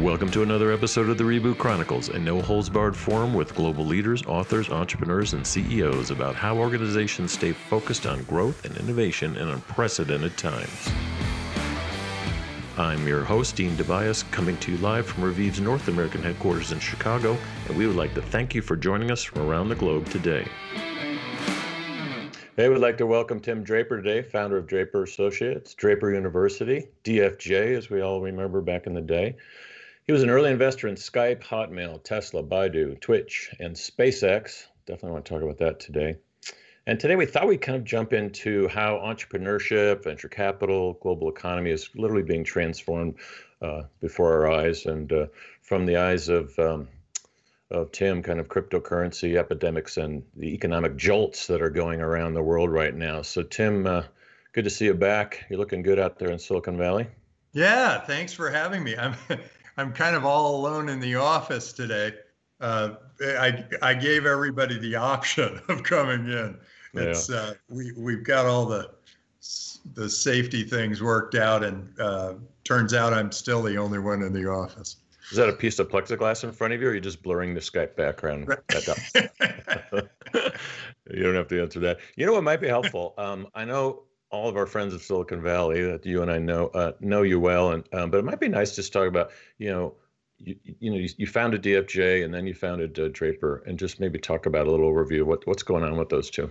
[0.00, 3.84] Welcome to another episode of the Reboot Chronicles, a no holds barred forum with global
[3.84, 9.48] leaders, authors, entrepreneurs, and CEOs about how organizations stay focused on growth and innovation in
[9.48, 10.88] unprecedented times.
[12.76, 16.78] I'm your host, Dean DeBiase, coming to you live from Reviv's North American headquarters in
[16.78, 17.36] Chicago,
[17.66, 20.46] and we would like to thank you for joining us from around the globe today.
[22.56, 27.76] Hey, we'd like to welcome Tim Draper today, founder of Draper Associates, Draper University, DFJ,
[27.76, 29.34] as we all remember back in the day.
[30.08, 34.64] He was an early investor in Skype, Hotmail, Tesla, Baidu, Twitch, and SpaceX.
[34.86, 36.16] Definitely want to talk about that today.
[36.86, 41.72] And today we thought we'd kind of jump into how entrepreneurship, venture capital, global economy
[41.72, 43.16] is literally being transformed
[43.60, 44.86] uh, before our eyes.
[44.86, 45.26] And uh,
[45.60, 46.88] from the eyes of, um,
[47.70, 52.42] of Tim, kind of cryptocurrency epidemics and the economic jolts that are going around the
[52.42, 53.20] world right now.
[53.20, 54.04] So, Tim, uh,
[54.54, 55.44] good to see you back.
[55.50, 57.08] You're looking good out there in Silicon Valley.
[57.52, 58.96] Yeah, thanks for having me.
[58.96, 59.14] I'm
[59.78, 62.12] I'm kind of all alone in the office today.
[62.60, 66.58] Uh, I I gave everybody the option of coming in.
[66.94, 67.36] It's yeah.
[67.36, 68.90] uh, we we've got all the
[69.94, 74.32] the safety things worked out, and uh, turns out I'm still the only one in
[74.32, 74.96] the office.
[75.30, 77.54] Is that a piece of plexiglass in front of you, or are you just blurring
[77.54, 78.48] the Skype background?
[81.10, 81.98] you don't have to answer that.
[82.16, 83.14] You know what might be helpful?
[83.18, 86.68] Um, I know all of our friends of Silicon Valley that you and I know
[86.68, 89.30] uh, know you well, and um, but it might be nice just to talk about
[89.58, 89.94] you know
[90.38, 94.00] you, you know you, you founded DFJ and then you founded uh, Draper, and just
[94.00, 96.50] maybe talk about a little overview of what what's going on with those two.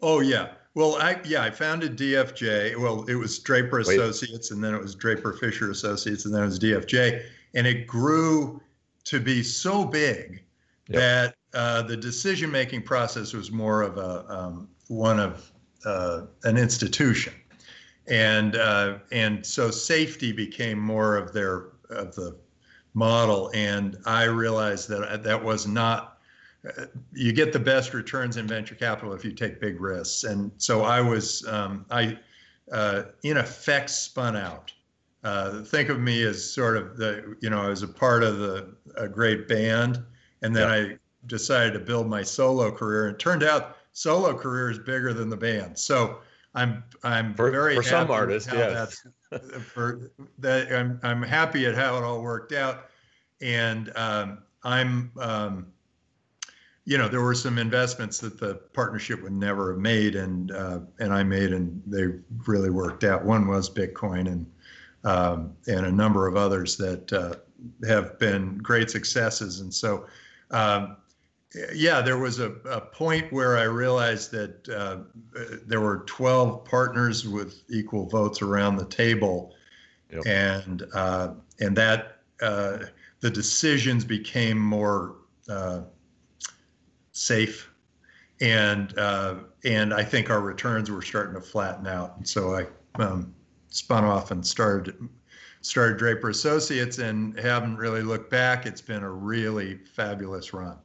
[0.00, 2.76] Oh yeah, well I yeah I founded DFJ.
[2.76, 3.98] Well it was Draper Wait.
[3.98, 7.22] Associates, and then it was Draper Fisher Associates, and then it was DFJ,
[7.54, 8.60] and it grew
[9.04, 10.42] to be so big
[10.88, 11.00] yep.
[11.00, 15.52] that uh, the decision making process was more of a um, one of
[15.84, 17.34] uh, an institution,
[18.06, 22.36] and uh, and so safety became more of their of the
[22.94, 23.50] model.
[23.54, 26.18] And I realized that that was not.
[26.66, 30.50] Uh, you get the best returns in venture capital if you take big risks, and
[30.56, 32.18] so I was um, I
[32.72, 34.72] uh, in effect spun out.
[35.22, 38.38] Uh, think of me as sort of the you know I was a part of
[38.38, 40.02] the a great band,
[40.42, 40.92] and then yeah.
[40.92, 43.06] I decided to build my solo career.
[43.06, 45.78] And it turned out solo career is bigger than the band.
[45.78, 46.18] So
[46.54, 49.06] I'm I'm for, very for some artists, yes.
[49.60, 52.90] for that I'm I'm happy at how it all worked out,
[53.40, 55.66] and um, I'm um,
[56.84, 60.80] you know there were some investments that the partnership would never have made, and uh,
[61.00, 63.24] and I made, and they really worked out.
[63.24, 64.46] One was Bitcoin, and
[65.04, 67.34] um, and a number of others that uh,
[67.86, 70.06] have been great successes, and so.
[70.50, 70.98] Um,
[71.72, 74.98] yeah, there was a, a point where I realized that uh,
[75.66, 79.54] there were 12 partners with equal votes around the table,
[80.10, 80.26] yep.
[80.26, 82.78] and uh, and that uh,
[83.20, 85.16] the decisions became more
[85.48, 85.82] uh,
[87.12, 87.70] safe,
[88.40, 92.16] and uh, and I think our returns were starting to flatten out.
[92.16, 92.66] And so I
[93.02, 93.34] um,
[93.68, 95.08] spun off and started
[95.60, 98.66] started Draper Associates, and haven't really looked back.
[98.66, 100.78] It's been a really fabulous run.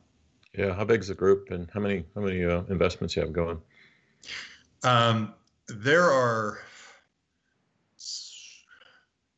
[0.59, 3.31] Yeah, how big is the group, and how many how many uh, investments you have
[3.31, 3.61] going?
[4.83, 5.33] Um,
[5.69, 6.59] there are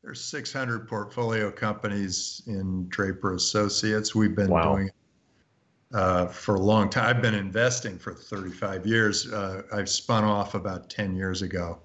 [0.01, 4.15] there's 600 portfolio companies in Draper Associates.
[4.15, 4.73] We've been wow.
[4.73, 4.95] doing it
[5.93, 7.05] uh, for a long time.
[7.05, 9.31] I've been investing for 35 years.
[9.31, 11.81] Uh, I've spun off about 10 years ago,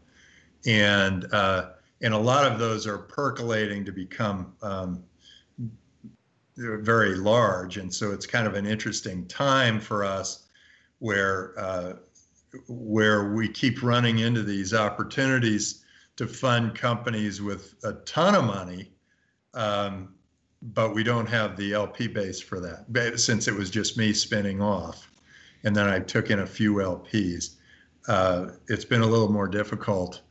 [0.64, 5.04] and uh, and a lot of those are percolating to become um,
[6.56, 10.46] very large, and so it's kind of an interesting time for us
[10.98, 11.92] where uh,
[12.68, 15.84] where we keep running into these opportunities
[16.16, 18.90] to fund companies with a ton of money,
[19.52, 20.14] um,
[20.62, 24.62] but we don't have the LP base for that since it was just me spinning
[24.62, 25.10] off,
[25.64, 27.56] and then I took in a few LPs.
[28.08, 30.22] Uh, it's been a little more difficult,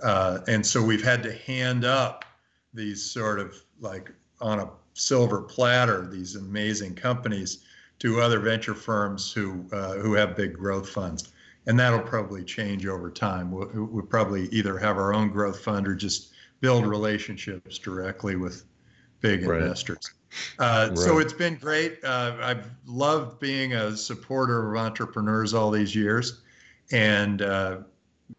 [0.00, 2.24] uh, and so we've had to hand up
[2.72, 7.64] these sort of like on a silver platter these amazing companies
[7.98, 11.32] to other venture firms who uh, who have big growth funds,
[11.66, 13.50] and that'll probably change over time.
[13.50, 18.64] We'll, we'll probably either have our own growth fund or just build relationships directly with
[19.20, 19.62] big right.
[19.62, 20.12] investors.
[20.58, 20.98] Uh, right.
[20.98, 22.02] So it's been great.
[22.04, 26.40] Uh, I've loved being a supporter of entrepreneurs all these years,
[26.90, 27.78] and uh,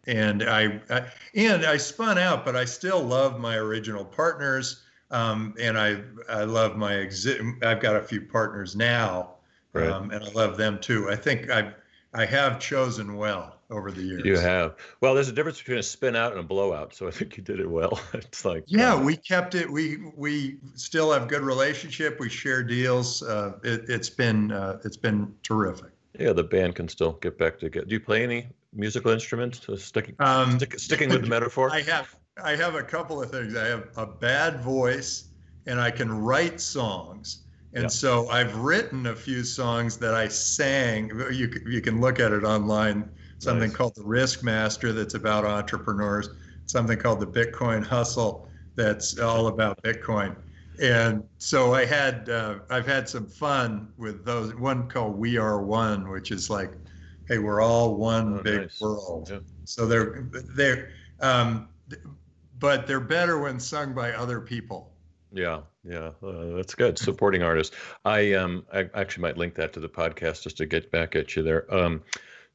[0.06, 4.82] and I, I, and I spun out, but I still love my original partners.
[5.14, 7.40] Um, and I I love my exit.
[7.62, 9.34] I've got a few partners now,
[9.72, 9.88] right.
[9.88, 11.08] um, and I love them too.
[11.08, 11.72] I think I
[12.12, 14.24] I have chosen well over the years.
[14.24, 14.74] You have.
[15.00, 16.94] Well, there's a difference between a spin out and a blowout.
[16.94, 18.00] So I think you did it well.
[18.14, 19.70] It's like yeah, we kept it.
[19.70, 22.18] We we still have good relationship.
[22.18, 23.22] We share deals.
[23.22, 25.92] Uh, it, has been uh, it's been terrific.
[26.18, 27.86] Yeah, the band can still get back together.
[27.86, 29.64] Do you play any musical instruments?
[29.76, 31.70] Sticking um, stick, sticking with the metaphor.
[31.70, 33.56] I have I have a couple of things.
[33.56, 35.28] I have a bad voice,
[35.66, 37.44] and I can write songs.
[37.74, 41.10] And so I've written a few songs that I sang.
[41.32, 43.10] You you can look at it online.
[43.38, 43.76] Something nice.
[43.76, 46.30] called the Risk Master that's about entrepreneurs.
[46.66, 50.36] Something called the Bitcoin Hustle that's all about Bitcoin.
[50.80, 54.54] And so I had uh, I've had some fun with those.
[54.54, 56.72] One called We Are One, which is like,
[57.26, 58.80] hey, we're all one oh, big nice.
[58.80, 59.28] world.
[59.30, 59.38] Yeah.
[59.64, 60.90] So they're they're
[61.20, 61.68] um,
[62.64, 64.90] but they're better when sung by other people.
[65.30, 66.98] Yeah, yeah, uh, that's good.
[66.98, 67.76] Supporting artists.
[68.06, 71.36] I um, I actually might link that to the podcast just to get back at
[71.36, 71.72] you there.
[71.72, 72.02] Um,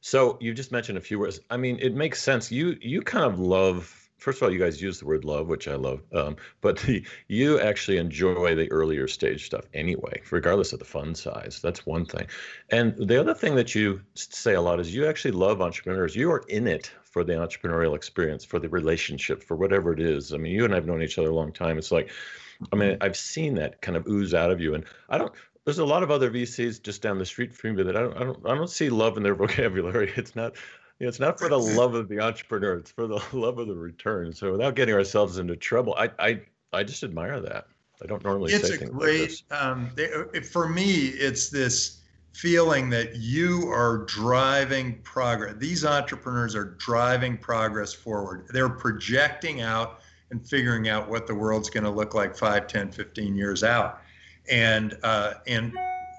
[0.00, 1.38] so you just mentioned a few words.
[1.48, 2.50] I mean, it makes sense.
[2.50, 3.96] You you kind of love.
[4.20, 6.02] First of all, you guys use the word love, which I love.
[6.12, 11.16] Um, but the, you actually enjoy the earlier stage stuff anyway, regardless of the fund
[11.16, 11.60] size.
[11.62, 12.26] That's one thing.
[12.70, 16.14] And the other thing that you say a lot is you actually love entrepreneurs.
[16.14, 20.32] You are in it for the entrepreneurial experience, for the relationship, for whatever it is.
[20.32, 21.78] I mean, you and I've known each other a long time.
[21.78, 22.10] It's like
[22.72, 25.32] I mean, I've seen that kind of ooze out of you, and I don't.
[25.64, 28.16] There's a lot of other VCs just down the street from me that I don't.
[28.16, 28.46] I don't.
[28.46, 30.12] I don't see love in their vocabulary.
[30.16, 30.54] It's not.
[31.00, 32.74] You know, it's not for the love of the entrepreneur.
[32.74, 34.32] It's for the love of the return.
[34.34, 36.40] So without getting ourselves into trouble, I I
[36.72, 37.66] I just admire that.
[38.02, 39.90] I don't normally it's say things great, like um,
[40.52, 42.00] for me, it's this
[42.32, 45.56] feeling that you are driving progress.
[45.58, 48.46] These entrepreneurs are driving progress forward.
[48.52, 50.00] They're projecting out
[50.30, 54.00] and figuring out what the world's going to look like 5 10 15 years out
[54.48, 55.72] and uh, and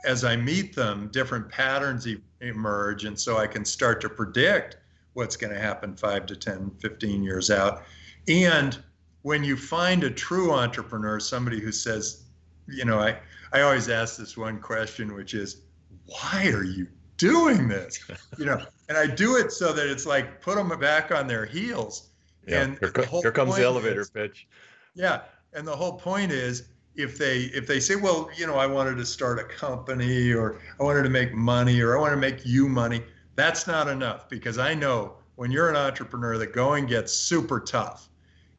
[0.05, 2.07] as i meet them different patterns
[2.41, 4.77] emerge and so i can start to predict
[5.13, 7.83] what's going to happen 5 to 10 15 years out.
[8.27, 8.81] And
[9.23, 12.25] when you find a true entrepreneur somebody who says
[12.67, 13.17] you know i
[13.53, 15.61] i always ask this one question which is
[16.05, 17.99] why are you doing this?
[18.37, 21.45] You know and i do it so that it's like put them back on their
[21.45, 22.09] heels.
[22.47, 22.91] Yeah, and here,
[23.21, 24.47] here comes the elevator is, pitch.
[24.95, 25.21] Yeah,
[25.53, 28.97] and the whole point is if they if they say, well, you know, I wanted
[28.97, 32.45] to start a company or I wanted to make money or I want to make
[32.45, 33.01] you money,
[33.35, 38.09] that's not enough because I know when you're an entrepreneur, the going gets super tough.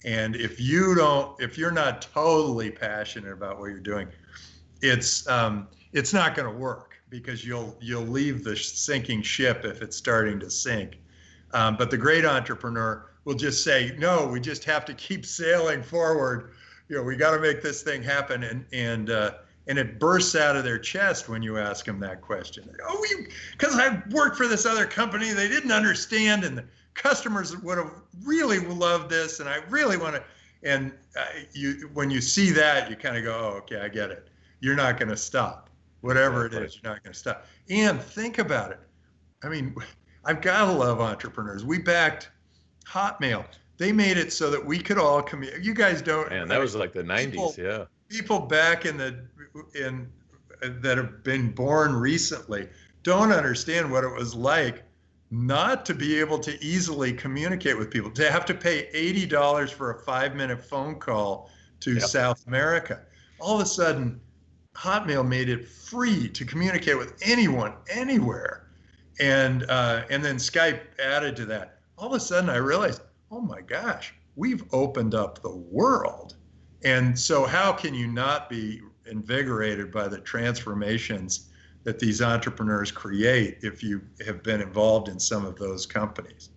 [0.04, 4.08] And if you don't, if you're not totally passionate about what you're doing,
[4.80, 9.82] it's um, it's not going to work because you'll you'll leave the sinking ship if
[9.82, 10.98] it's starting to sink.
[11.52, 15.82] Um, but the great entrepreneur will just say, no, we just have to keep sailing
[15.82, 16.52] forward.
[16.92, 18.42] You know, we got to make this thing happen.
[18.42, 19.30] And, and, uh,
[19.66, 22.68] and it bursts out of their chest when you ask them that question.
[22.86, 23.02] Oh,
[23.52, 27.94] because I worked for this other company, they didn't understand, and the customers would have
[28.24, 30.24] really loved this, and I really want to.
[30.64, 31.24] And uh,
[31.54, 34.28] you, when you see that, you kind of go, "Oh, okay, I get it.
[34.60, 35.70] You're not going to stop.
[36.02, 38.80] Whatever it is, you're not going to stop." And think about it.
[39.42, 39.74] I mean,
[40.26, 41.64] I've got to love entrepreneurs.
[41.64, 42.30] We backed
[42.84, 43.46] Hotmail.
[43.82, 45.60] They made it so that we could all commute.
[45.60, 46.30] You guys don't.
[46.32, 47.86] And that was like the '90s, yeah.
[48.08, 49.24] People back in the
[49.74, 50.08] in
[50.60, 52.68] that have been born recently
[53.02, 54.84] don't understand what it was like
[55.32, 59.90] not to be able to easily communicate with people, to have to pay $80 for
[59.90, 61.50] a five minute phone call
[61.80, 62.02] to yep.
[62.02, 63.00] South America.
[63.40, 64.20] All of a sudden,
[64.76, 68.68] Hotmail made it free to communicate with anyone, anywhere.
[69.18, 73.00] And, uh, and then Skype added to that all of a sudden I realized,
[73.32, 76.36] oh my gosh, we've opened up the world.
[76.84, 81.48] And so, how can you not be invigorated by the transformations
[81.84, 86.50] that these entrepreneurs create if you have been involved in some of those companies?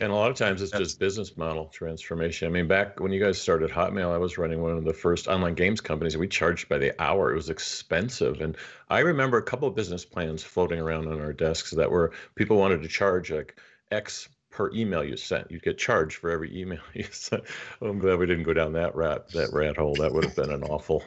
[0.00, 2.46] And a lot of times it's just business model transformation.
[2.46, 5.26] I mean, back when you guys started Hotmail, I was running one of the first
[5.26, 6.16] online games companies.
[6.16, 7.32] We charged by the hour.
[7.32, 8.40] It was expensive.
[8.40, 8.56] And
[8.88, 12.56] I remember a couple of business plans floating around on our desks that were people
[12.56, 13.58] wanted to charge like
[13.90, 14.28] X
[14.60, 15.50] per email you sent.
[15.50, 17.44] You'd get charged for every email you sent.
[17.80, 19.94] I'm glad we didn't go down that rat that rat hole.
[19.94, 21.02] That would have been an awful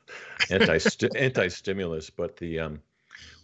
[0.50, 0.80] anti
[1.14, 2.10] anti stimulus.
[2.10, 2.82] But the um,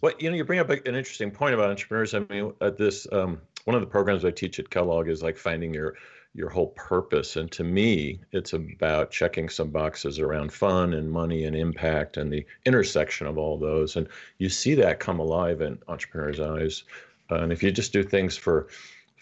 [0.01, 2.13] what you know, you bring up an interesting point about entrepreneurs.
[2.13, 5.37] I mean, at this um, one of the programs I teach at Kellogg is like
[5.37, 5.95] finding your
[6.35, 7.37] your whole purpose.
[7.37, 12.33] And to me, it's about checking some boxes around fun and money and impact and
[12.33, 13.95] the intersection of all those.
[13.95, 16.83] And you see that come alive in entrepreneurs' eyes.
[17.31, 18.67] Uh, and if you just do things for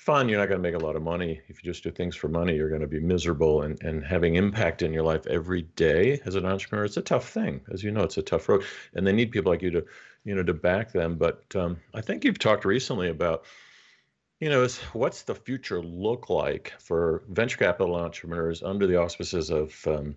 [0.02, 1.40] fun, you're not going to make a lot of money.
[1.48, 3.62] If you just do things for money, you're going to be miserable.
[3.62, 7.30] And, and having impact in your life every day as an entrepreneur, it's a tough
[7.30, 7.62] thing.
[7.72, 8.64] As you know, it's a tough road.
[8.96, 9.86] And they need people like you to,
[10.26, 11.18] you know, to back them.
[11.18, 13.46] But um, I think you've talked recently about
[14.40, 19.52] you know, is what's the future look like for venture capital entrepreneurs under the auspices
[19.52, 20.16] of um,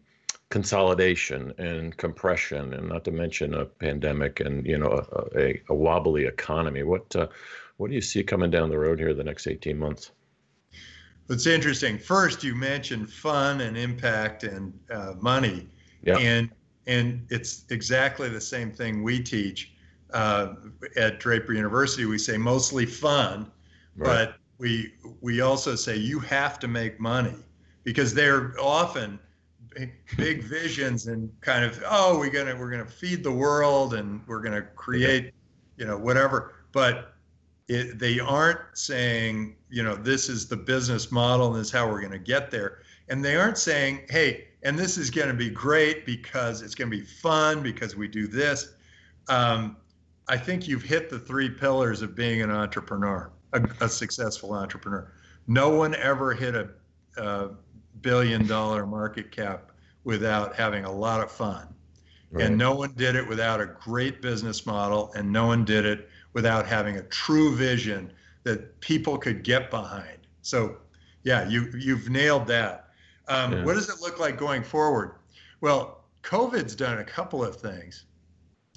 [0.49, 5.75] consolidation and compression, and not to mention a pandemic and you know a, a, a
[5.75, 6.83] wobbly economy?
[6.83, 7.27] What uh,
[7.77, 10.13] what do you see coming down the road here in the next 18 months?
[11.29, 11.99] It's interesting.
[11.99, 15.69] First, you mentioned fun and impact and uh, money,
[16.03, 16.19] yeah.
[16.19, 16.51] and
[16.87, 19.73] and it's exactly the same thing we teach
[20.13, 20.55] uh,
[20.97, 22.05] at Draper University.
[22.05, 23.51] We say mostly fun,
[23.97, 24.07] right.
[24.07, 27.37] but we we also say you have to make money
[27.85, 29.19] because they're often
[30.17, 34.41] big visions and kind of oh we're gonna we're gonna feed the world and we're
[34.41, 35.33] gonna create
[35.79, 37.14] you know whatever, but
[37.69, 41.89] it, they aren't saying, you know, this is the business model and this is how
[41.89, 42.81] we're going to get there.
[43.09, 46.91] And they aren't saying, hey, and this is going to be great because it's going
[46.91, 48.75] to be fun because we do this.
[49.29, 49.77] Um,
[50.29, 55.13] I think you've hit the three pillars of being an entrepreneur, a, a successful entrepreneur.
[55.47, 56.69] No one ever hit a,
[57.17, 57.51] a,
[58.01, 59.71] billion dollar market cap
[60.05, 61.67] without having a lot of fun.
[62.31, 62.45] Right.
[62.45, 66.11] And no one did it without a great business model, and no one did it
[66.35, 68.13] without having a true vision
[68.43, 70.19] that people could get behind.
[70.43, 70.77] So,
[71.23, 72.91] yeah, you you've nailed that.
[73.29, 73.65] Um, yeah.
[73.65, 75.15] What does it look like going forward?
[75.63, 78.05] Well, COVID's done a couple of things.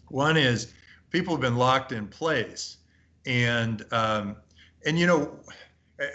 [0.07, 0.73] One is
[1.09, 2.77] people have been locked in place,
[3.25, 4.37] and um,
[4.85, 5.37] and you know,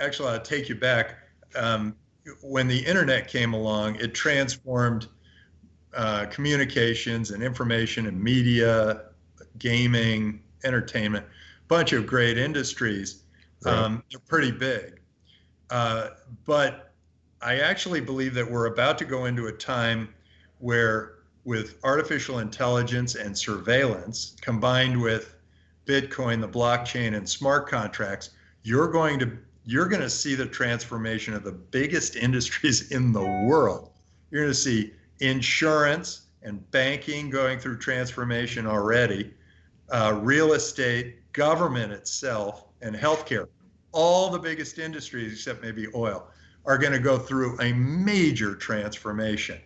[0.01, 1.17] actually, I'll take you back.
[1.55, 1.95] Um,
[2.41, 5.09] when the internet came along, it transformed
[5.95, 9.03] uh, communications and information and media,
[9.59, 11.27] gaming, entertainment,
[11.69, 13.23] bunch of great industries.
[13.65, 13.75] Right.
[13.75, 15.01] Um, they're pretty big.
[15.71, 16.11] Uh,
[16.45, 16.93] but
[17.41, 20.09] I actually believe that we're about to go into a time
[20.59, 21.15] where,
[21.45, 25.35] with artificial intelligence and surveillance combined with
[25.87, 28.31] Bitcoin, the blockchain, and smart contracts,
[28.63, 33.45] you're going to you're going to see the transformation of the biggest industries in the
[33.47, 33.91] world.
[34.31, 39.33] You're going to see insurance and banking going through transformation already
[39.91, 43.47] uh, real estate, government itself, and healthcare,
[43.93, 46.27] all the biggest industries except maybe oil,
[46.65, 49.59] are going to go through a major transformation.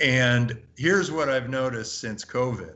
[0.00, 2.74] And here's what I've noticed since COVID.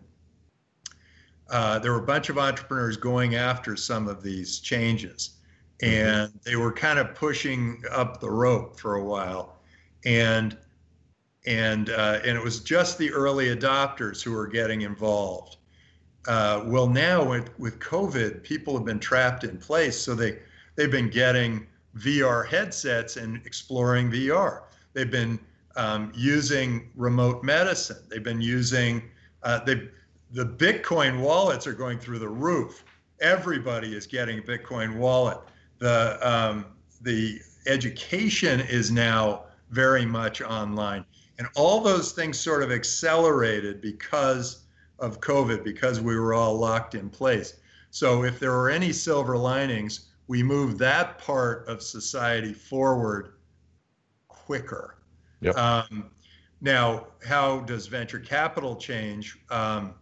[1.48, 5.38] Uh, there were a bunch of entrepreneurs going after some of these changes,
[5.82, 9.60] and they were kind of pushing up the rope for a while,
[10.04, 10.56] and
[11.46, 15.58] and uh, and it was just the early adopters who were getting involved
[16.26, 20.38] uh, well, now with, with COVID, people have been trapped in place, so they
[20.74, 21.66] they've been getting
[21.98, 24.62] VR headsets and exploring VR.
[24.92, 25.38] They've been
[25.76, 27.98] um, using remote medicine.
[28.08, 29.02] They've been using
[29.42, 29.88] uh, they
[30.32, 32.84] the Bitcoin wallets are going through the roof.
[33.20, 35.38] Everybody is getting a Bitcoin wallet.
[35.78, 36.66] The um,
[37.02, 41.04] the education is now very much online,
[41.38, 44.65] and all those things sort of accelerated because
[44.98, 47.60] of COVID because we were all locked in place.
[47.90, 53.34] So if there were any silver linings, we moved that part of society forward
[54.28, 54.98] quicker.
[55.40, 55.56] Yep.
[55.56, 56.10] Um,
[56.60, 59.38] now, how does venture capital change?
[59.50, 59.94] Um,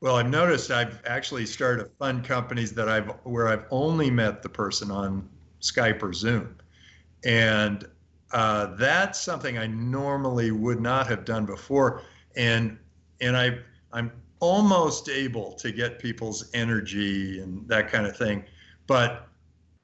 [0.00, 4.42] well, I've noticed I've actually started to fund companies that I've where I've only met
[4.42, 5.28] the person on
[5.60, 6.56] Skype or Zoom,
[7.24, 7.86] and
[8.32, 12.02] uh, that's something I normally would not have done before.
[12.34, 12.78] And
[13.22, 13.58] and I
[13.92, 18.44] I'm almost able to get people's energy and that kind of thing,
[18.86, 19.28] but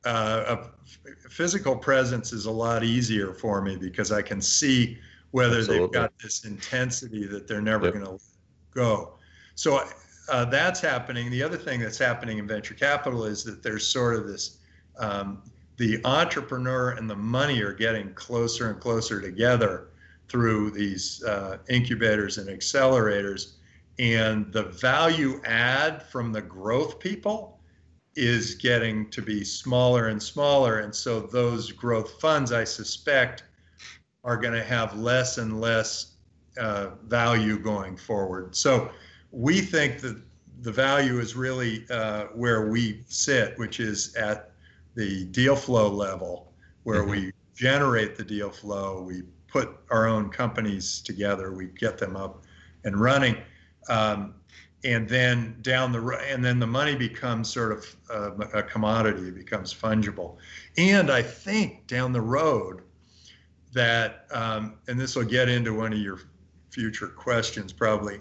[0.05, 4.99] uh, a physical presence is a lot easier for me because I can see
[5.31, 5.87] whether Absolutely.
[5.87, 7.95] they've got this intensity that they're never yep.
[7.95, 8.25] going to
[8.73, 9.15] go.
[9.55, 9.85] So
[10.31, 11.31] uh, that's happening.
[11.31, 14.59] The other thing that's happening in venture capital is that there's sort of this
[14.99, 15.43] um,
[15.77, 19.89] the entrepreneur and the money are getting closer and closer together
[20.29, 23.55] through these uh, incubators and accelerators.
[23.99, 27.59] And the value add from the growth people
[28.15, 30.81] is getting to be smaller and smaller.
[30.81, 33.45] And so those growth funds, I suspect,
[34.25, 36.15] are going to have less and less
[36.59, 38.55] uh, value going forward.
[38.55, 38.91] So
[39.31, 40.21] we think that
[40.61, 44.51] the value is really uh, where we sit, which is at
[44.95, 47.11] the deal flow level, where mm-hmm.
[47.11, 52.45] we generate the deal flow, we put our own companies together, we get them up
[52.85, 53.37] and running,
[53.89, 54.35] um,
[54.85, 56.01] and then down the
[56.31, 60.37] and then the money becomes sort of uh, a commodity, it becomes fungible,
[60.77, 62.83] and I think down the road
[63.73, 66.21] that, um, and this will get into one of your
[66.71, 68.21] future questions probably.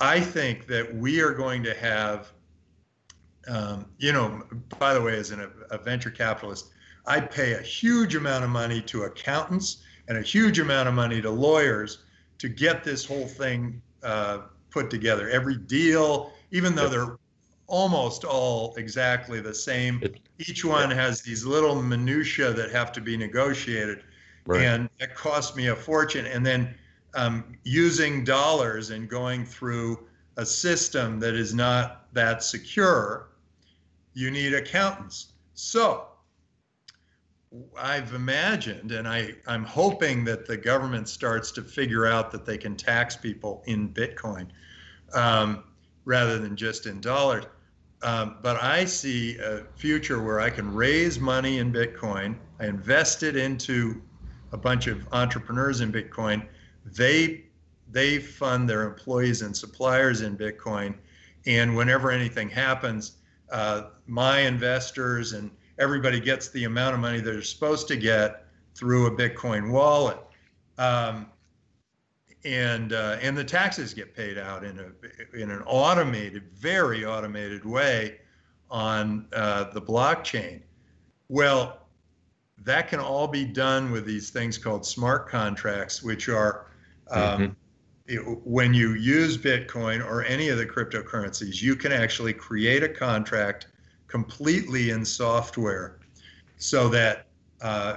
[0.00, 2.32] I think that we are going to have
[3.48, 4.42] um, you know,
[4.78, 6.70] by the way, as an, a venture capitalist,
[7.06, 11.22] I pay a huge amount of money to accountants and a huge amount of money
[11.22, 12.00] to lawyers
[12.36, 14.40] to get this whole thing uh,
[14.70, 15.30] put together.
[15.30, 17.16] Every deal, even though they're
[17.66, 20.02] almost all exactly the same,
[20.38, 24.02] each one has these little minutia that have to be negotiated,
[24.44, 24.60] right.
[24.60, 26.26] and it cost me a fortune.
[26.26, 26.74] And then
[27.14, 33.28] um, using dollars and going through a system that is not that secure,
[34.12, 35.32] you need accountants.
[35.54, 36.08] So
[37.78, 42.56] I've imagined, and I, I'm hoping that the government starts to figure out that they
[42.56, 44.46] can tax people in Bitcoin
[45.12, 45.64] um,
[46.04, 47.44] rather than just in dollars.
[48.02, 52.36] Um, but I see a future where I can raise money in Bitcoin.
[52.58, 54.02] I invest it into
[54.52, 56.46] a bunch of entrepreneurs in Bitcoin.
[56.84, 57.44] They
[57.90, 60.94] they fund their employees and suppliers in Bitcoin,
[61.46, 63.18] and whenever anything happens,
[63.50, 65.50] uh, my investors and
[65.82, 70.18] everybody gets the amount of money they're supposed to get through a Bitcoin wallet.
[70.78, 71.26] Um,
[72.44, 77.64] and uh, and the taxes get paid out in a in an automated, very automated
[77.64, 78.18] way
[78.70, 80.62] on uh, the blockchain.
[81.28, 81.86] Well,
[82.64, 86.66] that can all be done with these things called smart contracts, which are
[87.10, 87.52] um, mm-hmm.
[88.06, 92.88] it, when you use Bitcoin or any of the cryptocurrencies, you can actually create a
[92.88, 93.68] contract
[94.12, 95.98] completely in software
[96.58, 97.28] so that
[97.62, 97.96] uh,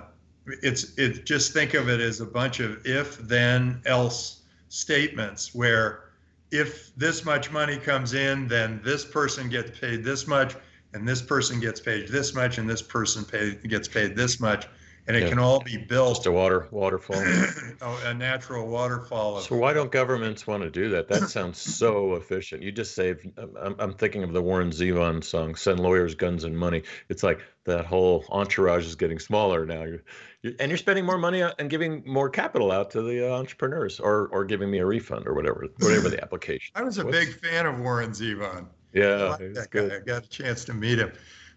[0.63, 6.11] it's it just think of it as a bunch of if then else statements where
[6.51, 10.55] if this much money comes in then this person gets paid this much
[10.93, 14.69] and this person gets paid this much and this person pay, gets paid this much
[15.07, 15.29] and it yeah.
[15.29, 16.15] can all be built.
[16.15, 17.17] Just a water waterfall.
[17.81, 19.39] oh, a natural waterfall.
[19.39, 21.07] So why don't governments want to do that?
[21.07, 22.63] That sounds so efficient.
[22.63, 23.25] You just save.
[23.37, 27.41] I'm, I'm thinking of the Warren Zevon song, "Send lawyers, guns, and money." It's like
[27.65, 29.83] that whole entourage is getting smaller now.
[29.83, 30.03] You're,
[30.41, 33.99] you're, and you're spending more money and giving more capital out to the uh, entrepreneurs,
[33.99, 36.71] or or giving me a refund or whatever, whatever the application.
[36.75, 38.67] I was a What's, big fan of Warren Zevon.
[38.93, 39.97] Yeah, I, that guy.
[39.97, 41.11] I got a chance to meet him.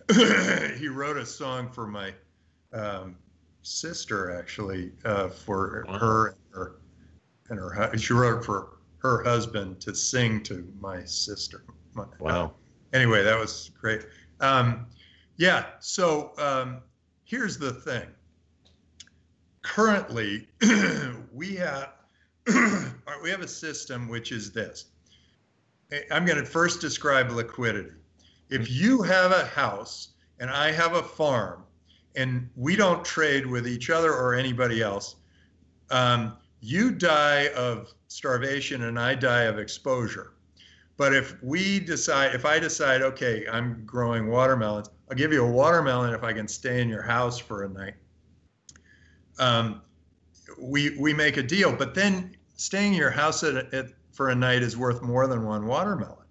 [0.79, 2.13] he wrote a song for my
[2.73, 3.17] um,
[3.69, 5.99] sister actually uh, for wow.
[5.99, 6.81] her and her
[7.51, 11.65] and her she wrote for her husband to sing to my sister.
[11.95, 12.45] My, wow.
[12.47, 12.49] Uh,
[12.97, 14.07] anyway, that was great.
[14.41, 14.87] Um,
[15.37, 15.67] yeah.
[15.81, 16.83] So um,
[17.25, 18.07] here's the thing.
[19.63, 20.49] Currently,
[21.33, 21.93] we have
[23.23, 24.87] we have a system which is this.
[26.11, 27.95] I'm going to first describe liquidity.
[28.51, 28.85] If mm-hmm.
[28.85, 31.65] you have a house and I have a farm
[32.19, 35.17] and we don't trade with each other or anybody else,
[35.91, 40.33] um, you die of starvation and I die of exposure.
[40.97, 45.51] But if we decide, if I decide, okay, I'm growing watermelons, I'll give you a
[45.51, 47.95] watermelon if I can stay in your house for a night.
[49.39, 49.81] Um,
[50.61, 54.35] we we make a deal, but then staying in your house at, at, for a
[54.35, 56.27] night is worth more than one watermelon.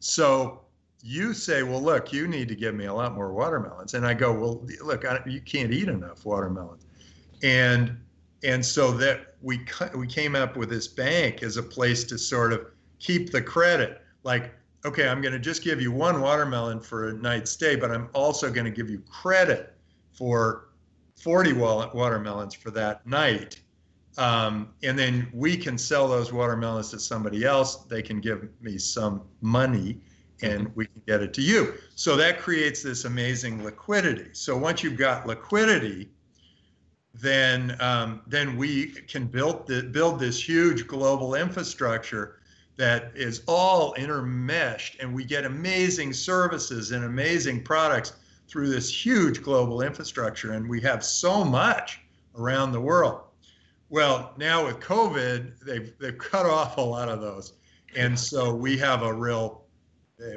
[0.00, 0.62] So
[1.02, 3.94] you say, well, look, you need to give me a lot more watermelons.
[3.94, 6.86] And I go, well, look, you can't eat enough watermelons.
[7.42, 7.98] And
[8.44, 12.52] and so that we we came up with this bank as a place to sort
[12.52, 12.66] of
[13.00, 14.00] keep the credit.
[14.22, 17.90] Like, okay, I'm going to just give you one watermelon for a night stay, but
[17.90, 19.74] I'm also going to give you credit
[20.12, 20.68] for
[21.16, 23.60] 40 watermelons for that night.
[24.18, 27.76] Um, and then we can sell those watermelons to somebody else.
[27.84, 30.00] They can give me some money
[30.42, 31.74] and we can get it to you.
[31.94, 34.30] So that creates this amazing liquidity.
[34.32, 36.10] So once you've got liquidity,
[37.14, 42.40] then um, then we can build the, build this huge global infrastructure
[42.76, 48.14] that is all intermeshed, and we get amazing services and amazing products
[48.48, 50.52] through this huge global infrastructure.
[50.52, 52.00] And we have so much
[52.34, 53.20] around the world.
[53.90, 57.52] Well, now with COVID, they've they've cut off a lot of those,
[57.94, 59.61] and so we have a real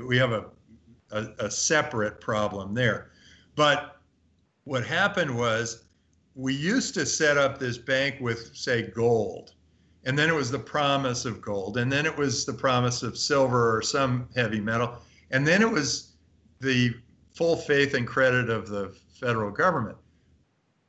[0.06, 0.46] we have a,
[1.12, 3.12] a, a separate problem there.
[3.56, 3.98] But
[4.64, 5.86] what happened was
[6.36, 9.54] we used to set up this bank with, say, gold.
[10.04, 11.78] And then it was the promise of gold.
[11.78, 14.98] And then it was the promise of silver or some heavy metal.
[15.32, 16.14] And then it was
[16.60, 16.94] the
[17.34, 19.98] full faith and credit of the federal government.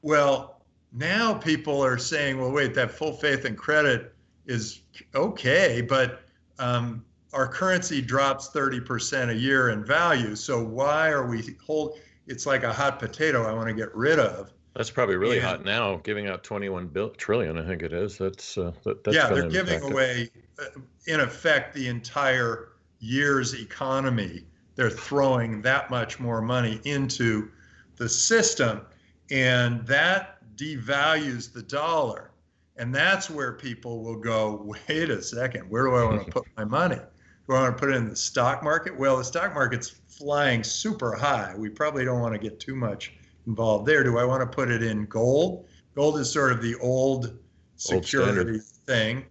[0.03, 4.15] Well, now people are saying, well, wait, that full faith and credit
[4.47, 4.83] is
[5.15, 6.23] okay, but
[6.59, 7.05] um,
[7.37, 10.35] our currency drops 30% a year in value.
[10.35, 11.99] So why are we hold?
[12.27, 13.45] It's like a hot potato.
[13.45, 14.53] I want to get rid of.
[14.75, 17.57] That's probably really and, hot now, giving out 21 bill, trillion.
[17.57, 18.19] I think it is.
[18.19, 19.29] That's, uh, that, that's yeah.
[19.29, 24.45] They're giving away, uh, in effect, the entire year's economy
[24.77, 27.51] they're throwing that much more money into
[27.97, 28.83] the system.
[29.31, 32.31] And that devalues the dollar.
[32.77, 36.45] And that's where people will go, wait a second, where do I want to put
[36.57, 37.01] my money?
[37.47, 38.97] Do I want to put it in the stock market?
[38.97, 41.55] Well, the stock market's flying super high.
[41.57, 43.13] We probably don't want to get too much
[43.47, 44.03] involved there.
[44.03, 45.67] Do I want to put it in gold?
[45.95, 47.39] Gold is sort of the old
[47.77, 49.27] security old thing.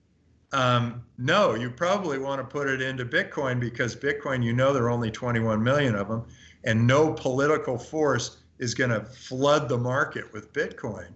[0.52, 4.84] Um, no, you probably want to put it into Bitcoin because Bitcoin, you know, there
[4.84, 6.26] are only 21 million of them,
[6.64, 11.10] and no political force is going to flood the market with Bitcoin.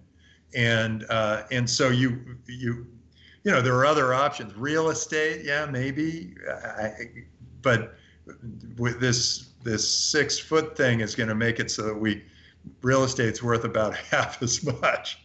[0.54, 2.86] And uh, and so you you
[3.44, 4.54] you know there are other options.
[4.56, 6.90] Real estate, yeah, maybe, I,
[7.62, 7.94] but
[8.76, 12.24] with this this six foot thing is going to make it so that we
[12.82, 15.22] real estate's worth about half as much.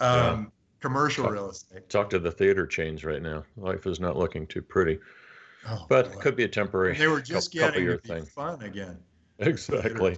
[0.00, 0.44] Um, yeah.
[0.80, 1.88] Commercial talk, real estate.
[1.88, 3.44] Talk to the theater chains right now.
[3.56, 4.98] Life is not looking too pretty,
[5.68, 6.20] oh, but boy.
[6.20, 6.92] could be a temporary.
[6.92, 8.26] And they were just couple, getting couple year thing.
[8.26, 8.98] fun again.
[9.38, 10.16] Exactly.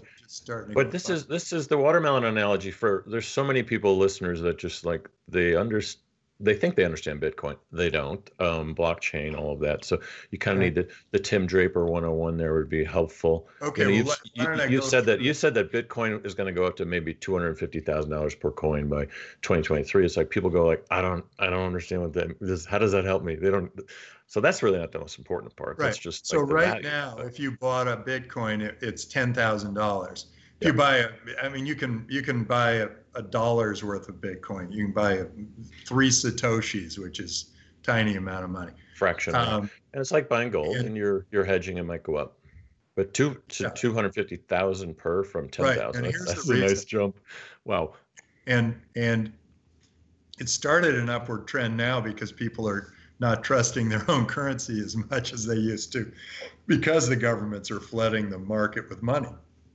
[0.75, 1.17] But this fun.
[1.17, 3.05] is this is the watermelon analogy for.
[3.07, 6.03] There's so many people listeners that just like they understand
[6.41, 7.57] they think they understand Bitcoin.
[7.73, 8.31] They don't.
[8.39, 9.85] Um, blockchain, all of that.
[9.85, 13.49] So you kind of need the, the Tim Draper 101 there would be helpful.
[13.61, 13.93] Okay.
[13.93, 16.65] You, know, well, you, you said that you said that Bitcoin is going to go
[16.65, 19.07] up to maybe two hundred fifty thousand dollars per coin by
[19.43, 20.05] 2023.
[20.05, 22.39] It's like people go like, I don't, I don't understand what that.
[22.41, 23.35] This, how does that help me?
[23.35, 23.73] They don't.
[24.27, 25.79] So that's really not the most important part.
[25.79, 25.87] Right.
[25.87, 27.27] That's just so like right value, now, but.
[27.27, 30.27] if you bought a Bitcoin, it, it's ten thousand dollars.
[30.35, 31.09] If you buy a,
[31.43, 34.73] I mean, you can you can buy a, a dollar's worth of Bitcoin.
[34.73, 35.27] You can buy a,
[35.87, 38.73] three satoshis, which is tiny amount of money.
[38.97, 39.35] Fraction.
[39.35, 41.79] Um, and it's like buying gold, and, and you're you're hedging.
[41.79, 42.39] It might go up,
[42.97, 43.71] but two to yeah.
[43.71, 46.05] two hundred fifty thousand per from ten thousand.
[46.05, 46.13] Right.
[46.13, 47.19] That's, that's a nice jump.
[47.65, 47.95] Wow.
[48.47, 49.33] And and
[50.41, 54.97] it started an upward trend now because people are not trusting their own currency as
[54.97, 56.13] much as they used to,
[56.67, 59.29] because the governments are flooding the market with money.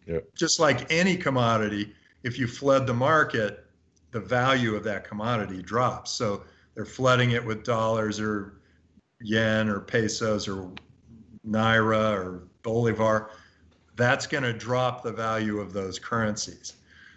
[0.07, 0.35] Yep.
[0.35, 3.65] Just like any commodity, if you flood the market,
[4.11, 6.11] the value of that commodity drops.
[6.11, 6.43] So
[6.75, 8.59] they're flooding it with dollars or
[9.21, 10.71] yen or pesos or
[11.47, 13.31] naira or bolivar.
[13.95, 16.73] That's going to drop the value of those currencies.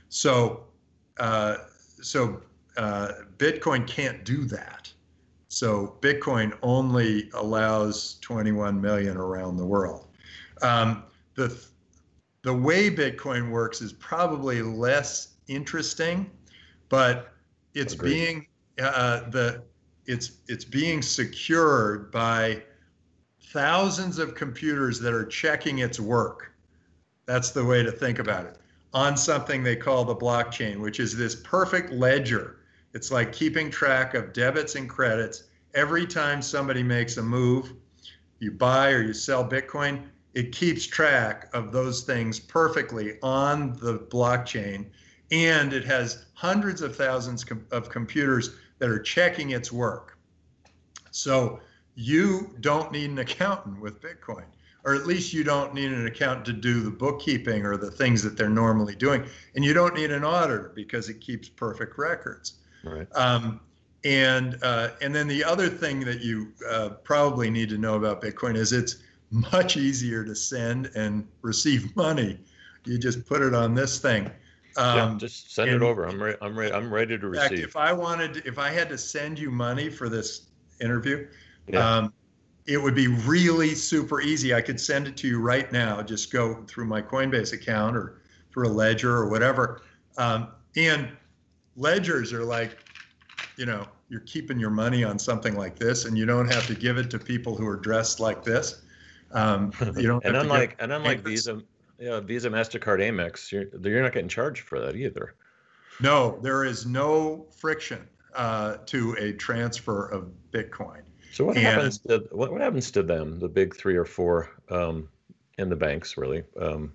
[0.08, 0.64] So,
[1.18, 1.56] uh,
[2.02, 2.42] so
[2.76, 4.92] uh, Bitcoin can't do that.
[5.48, 10.06] So Bitcoin only allows 21 million around the world.
[10.62, 11.56] Um, the
[12.46, 16.30] the way Bitcoin works is probably less interesting,
[16.88, 17.32] but
[17.74, 18.08] it's Agreed.
[18.08, 18.46] being
[18.80, 19.64] uh, the
[20.06, 22.62] it's it's being secured by
[23.46, 26.52] thousands of computers that are checking its work.
[27.26, 28.58] That's the way to think about it.
[28.94, 32.60] On something they call the blockchain, which is this perfect ledger.
[32.94, 35.42] It's like keeping track of debits and credits.
[35.74, 37.72] Every time somebody makes a move,
[38.38, 40.04] you buy or you sell Bitcoin,
[40.36, 44.86] it keeps track of those things perfectly on the blockchain.
[45.32, 50.16] And it has hundreds of thousands of computers that are checking its work.
[51.10, 51.60] So
[51.94, 54.44] you don't need an accountant with bitcoin
[54.86, 58.22] or at least you don't need an accountant to do the bookkeeping or the things
[58.22, 59.26] that they're normally doing.
[59.56, 62.60] And you don't need an auditor because it keeps perfect records.
[62.84, 63.08] Right.
[63.16, 63.60] Um,
[64.04, 68.22] and uh, and then the other thing that you uh, probably need to know about
[68.22, 68.98] bitcoin is it's
[69.30, 72.38] much easier to send and receive money.
[72.84, 74.30] You just put it on this thing.
[74.76, 76.04] Um, yeah, just send it over.
[76.04, 76.38] I'm ready.
[76.40, 76.72] I'm ready.
[76.72, 77.48] I'm ready to receive.
[77.48, 80.48] Fact, if I wanted, if I had to send you money for this
[80.80, 81.26] interview,
[81.66, 81.96] yeah.
[81.96, 82.12] um,
[82.66, 84.54] it would be really super easy.
[84.54, 86.02] I could send it to you right now.
[86.02, 88.20] Just go through my Coinbase account or
[88.52, 89.82] through a ledger or whatever.
[90.18, 91.08] Um, and
[91.76, 92.78] ledgers are like,
[93.56, 96.74] you know, you're keeping your money on something like this, and you don't have to
[96.74, 98.82] give it to people who are dressed like this.
[99.32, 100.24] Um, you don't.
[100.24, 101.62] and unlike and unlike Visa,
[101.98, 105.34] yeah, Visa, Mastercard, Amex, you're you're not getting charged for that either.
[106.00, 111.02] No, there is no friction uh, to a transfer of Bitcoin.
[111.32, 114.50] So what and, happens to what, what happens to them, the big three or four,
[114.70, 115.08] um,
[115.58, 116.92] and the banks really, um,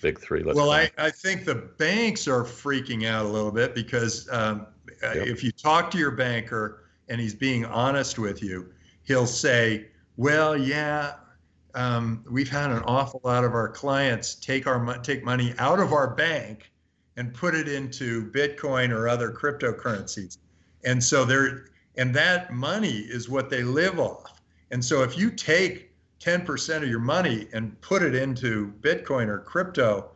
[0.00, 0.42] big three.
[0.42, 4.66] well, I, I think the banks are freaking out a little bit because um,
[5.02, 5.26] uh, yep.
[5.26, 8.72] if you talk to your banker and he's being honest with you,
[9.04, 11.14] he'll say, "Well, yeah,
[11.76, 15.92] um, we've had an awful lot of our clients take our take money out of
[15.92, 16.72] our bank
[17.16, 20.38] and put it into Bitcoin or other cryptocurrencies,
[20.84, 24.40] and so they're and that money is what they live off.
[24.70, 29.38] And so if you take 10% of your money and put it into Bitcoin or
[29.38, 30.10] crypto,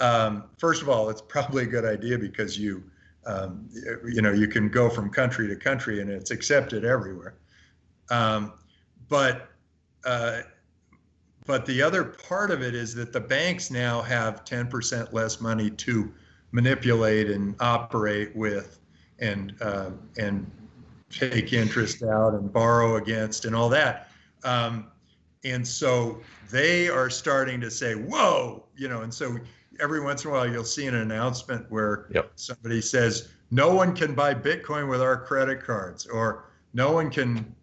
[0.00, 2.82] um, first of all, it's probably a good idea because you
[3.26, 3.68] um,
[4.04, 7.36] you know you can go from country to country and it's accepted everywhere.
[8.10, 8.52] Um,
[9.08, 9.48] but
[10.04, 10.42] uh,
[11.46, 15.70] but the other part of it is that the banks now have 10% less money
[15.70, 16.12] to
[16.52, 18.78] manipulate and operate with
[19.18, 20.50] and uh, and
[21.10, 24.10] take interest out and borrow against and all that.
[24.42, 24.88] Um,
[25.44, 29.36] and so they are starting to say, whoa, you know, and so
[29.80, 32.32] every once in a while you'll see an announcement where yep.
[32.36, 37.54] somebody says, no one can buy Bitcoin with our credit cards, or no one can,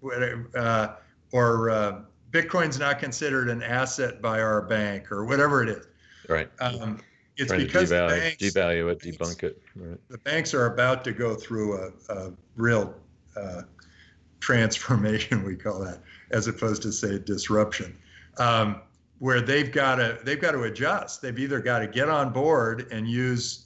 [0.56, 0.96] uh,
[1.32, 5.88] or uh, Bitcoin's not considered an asset by our bank, or whatever it is.
[6.30, 6.50] Right.
[6.60, 7.00] Um,
[7.38, 9.62] it's Trying because devalue, the banks, devalue it, debunk it.
[9.76, 10.00] Right.
[10.10, 12.94] the banks are about to go through a, a real
[13.36, 13.62] uh,
[14.40, 16.00] transformation, we call that,
[16.32, 17.98] as opposed to say disruption,
[18.38, 18.82] um,
[19.20, 21.22] where they've got to they've got to adjust.
[21.22, 23.66] They've either got to get on board and use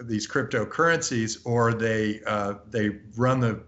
[0.00, 3.62] these cryptocurrencies, or they uh, they run the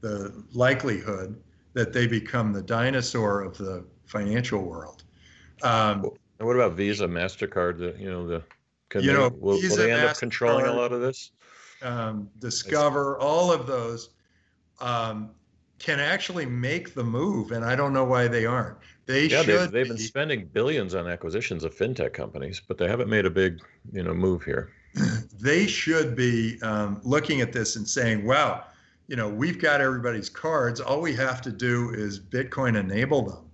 [0.00, 1.40] the likelihood
[1.74, 5.04] that they become the dinosaur of the financial world.
[5.62, 7.78] Um, and what about Visa, Mastercard?
[7.78, 8.42] The you know the
[8.88, 11.32] can you they, know, will, will they end up controlling a lot of this?
[11.82, 14.10] um, Discover, all of those
[14.80, 15.30] um,
[15.78, 18.78] can actually make the move, and I don't know why they aren't.
[19.06, 19.60] They Yeah, should.
[19.60, 23.30] they've, they've been spending billions on acquisitions of fintech companies, but they haven't made a
[23.30, 23.60] big
[23.92, 24.72] you know move here.
[25.40, 28.64] they should be um, looking at this and saying, wow,
[29.10, 30.80] you know, we've got everybody's cards.
[30.80, 33.44] All we have to do is Bitcoin enable them.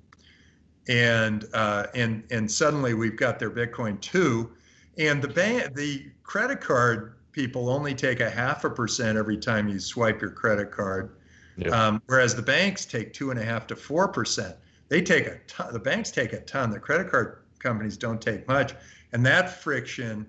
[0.87, 4.51] And uh, and and suddenly we've got their Bitcoin too.
[4.99, 9.67] And the bank, the credit card people only take a half a percent every time
[9.67, 11.17] you swipe your credit card,
[11.57, 11.69] Yeah.
[11.71, 14.57] um, whereas the banks take two and a half to four percent.
[14.91, 15.73] They take a ton.
[15.73, 16.71] The banks take a ton.
[16.71, 18.75] The credit card companies don't take much,
[19.13, 20.27] and that friction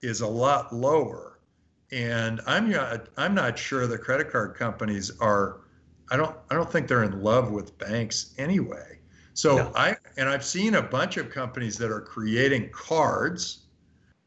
[0.00, 1.33] is a lot lower.
[1.92, 5.60] And I'm not, I'm not sure the credit card companies are.
[6.10, 8.98] I don't I don't think they're in love with banks anyway.
[9.32, 9.72] So No.
[9.74, 13.66] I and I've seen a bunch of companies that are creating cards.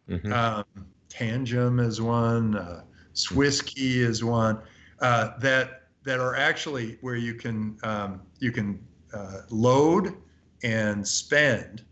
[0.10, 0.32] Mhm.
[0.32, 0.66] Um,
[1.10, 2.56] Tangem is one.
[2.58, 4.60] Uh, Swiss Key is one.
[5.00, 8.80] Uh, that that are actually where you can um, you can
[9.14, 10.16] uh, load
[10.64, 11.84] and spend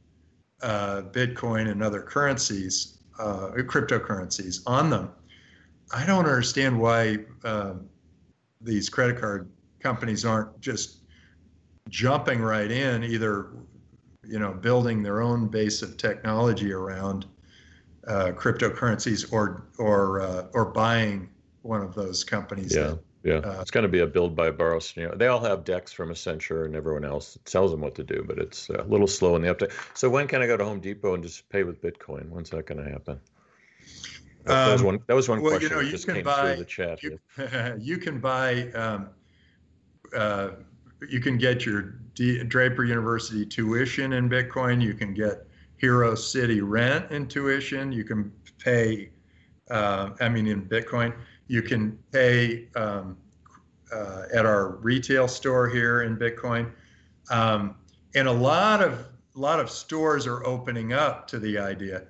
[0.61, 5.11] uh, Bitcoin and other currencies, uh, cryptocurrencies on them.
[5.93, 7.87] I don't understand why um,
[8.61, 10.99] these credit card companies aren't just
[11.89, 13.49] jumping right in, either
[14.27, 17.25] you know building their own base of technology around
[18.07, 21.29] uh, cryptocurrencies or or uh, or buying
[21.61, 22.75] one of those companies.
[22.75, 23.37] Yeah, that- yeah.
[23.37, 25.15] uh, it's going to be a build by borrow scenario.
[25.17, 28.23] They all have decks from Accenture and everyone else that tells them what to do,
[28.25, 29.71] but it's a little slow in the update.
[29.95, 32.29] So when can I go to Home Depot and just pay with Bitcoin?
[32.29, 33.19] When's that going to happen?
[34.45, 34.99] That, was Um, one.
[35.07, 36.65] That was one well, you question know, that you just can came buy- through the
[36.65, 37.03] chat.
[37.03, 37.19] you,
[37.79, 39.09] you can buy um,
[40.15, 40.49] uh,
[41.09, 44.81] you can get your D- Draper University tuition in Bitcoin.
[44.81, 47.91] You can get Hero City rent in tuition.
[47.91, 49.09] You can pay,
[49.69, 51.13] uh, I mean, in Bitcoin.
[51.47, 53.17] You can pay um,
[53.93, 56.71] uh, at our retail store here in Bitcoin,
[57.29, 57.75] um,
[58.15, 62.03] and a lot of a lot of stores are opening up to the idea.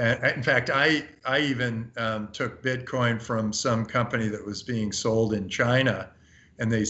[0.00, 4.92] And in fact, I I even um, took Bitcoin from some company that was being
[4.92, 6.08] sold in China,
[6.58, 6.86] and they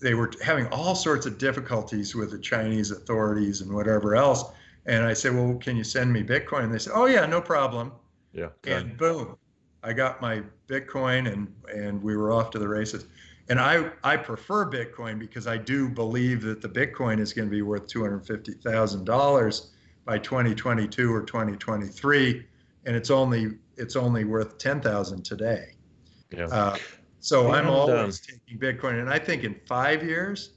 [0.00, 4.44] they were having all sorts of difficulties with the Chinese authorities and whatever else.
[4.86, 6.64] And I said, well, can you send me Bitcoin?
[6.64, 7.92] And they said, oh yeah, no problem.
[8.32, 8.48] Yeah.
[8.64, 9.36] And boom,
[9.82, 13.04] I got my Bitcoin, and and we were off to the races.
[13.50, 17.52] And I I prefer Bitcoin because I do believe that the Bitcoin is going to
[17.54, 19.72] be worth two hundred fifty thousand dollars
[20.04, 22.46] by 2022 or 2023,
[22.84, 25.74] and it's only it's only worth ten thousand today.
[26.30, 26.46] yeah.
[26.46, 26.76] Uh,
[27.20, 30.54] so I'm And, always um, taking Bitcoin, and I think in five years,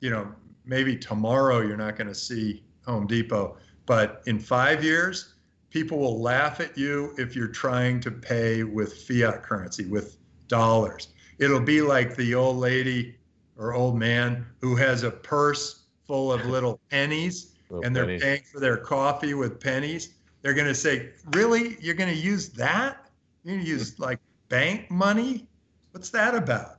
[0.00, 0.32] you know,
[0.66, 5.34] maybe tomorrow you're not going to see Home Depot, but in five years,
[5.70, 11.08] people will laugh at you if you're trying to pay with fiat currency, with dollars.
[11.38, 13.16] It'll be like the old lady
[13.56, 18.22] or old man who has a purse full of little pennies Little and they're pennies.
[18.22, 20.14] paying for their coffee with pennies.
[20.42, 21.76] They're going to say, "Really?
[21.80, 23.10] You're going to use that?
[23.42, 25.46] You're going to use like bank money?
[25.92, 26.78] What's that about?"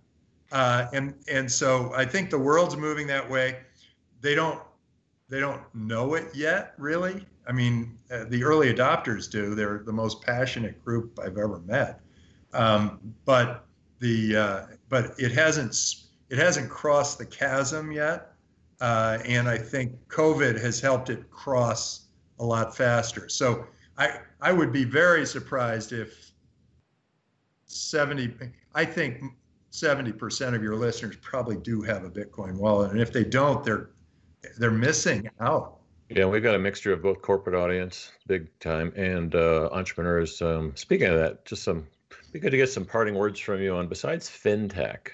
[0.51, 3.57] Uh, and and so I think the world's moving that way.
[4.21, 4.59] They don't
[5.29, 7.25] they don't know it yet, really.
[7.47, 9.55] I mean, uh, the early adopters do.
[9.55, 12.01] They're the most passionate group I've ever met.
[12.53, 13.65] Um, but
[13.99, 15.75] the uh, but it hasn't
[16.29, 18.28] it hasn't crossed the chasm yet.
[18.81, 22.07] Uh, and I think COVID has helped it cross
[22.39, 23.27] a lot faster.
[23.29, 23.65] So
[23.97, 26.31] I I would be very surprised if
[27.65, 28.33] 70
[28.73, 29.21] I think
[29.71, 33.89] 70% of your listeners probably do have a Bitcoin wallet and if they don't they're
[34.57, 35.79] they're missing out.
[36.09, 40.41] Yeah, we've got a mixture of both corporate audience, big time, and uh, entrepreneurs.
[40.41, 41.85] Um, speaking of that, just some
[42.31, 45.09] be good to get some parting words from you on besides fintech,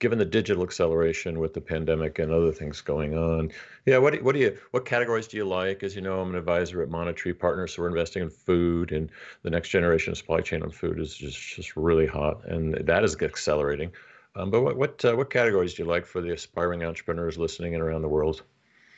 [0.00, 3.52] given the digital acceleration with the pandemic and other things going on.
[3.86, 5.82] Yeah, what do, what do you what categories do you like?
[5.82, 9.10] As you know, I'm an advisor at Monotree Partners, so we're investing in food, and
[9.42, 13.04] the next generation of supply chain on food is just just really hot, and that
[13.04, 13.92] is accelerating.
[14.34, 17.74] Um, but what what uh, what categories do you like for the aspiring entrepreneurs listening
[17.74, 18.42] in around the world?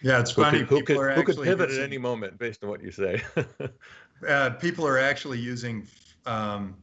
[0.02, 0.60] Yeah, it's funny.
[0.60, 3.22] Could, who could, who could pivot using, at any moment based on what you say?
[4.28, 5.86] uh, people are actually using
[6.26, 6.76] um,